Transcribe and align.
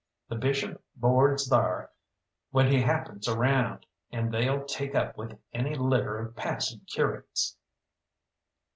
The 0.29 0.35
bishop 0.35 0.83
boards 0.95 1.47
thar 1.47 1.91
when 2.49 2.71
he 2.71 2.81
happens 2.81 3.27
around, 3.27 3.85
and 4.11 4.33
they'll 4.33 4.65
take 4.65 4.95
up 4.95 5.15
with 5.15 5.37
any 5.53 5.75
litter 5.75 6.17
of 6.17 6.35
passing 6.35 6.81
curates." 6.87 7.55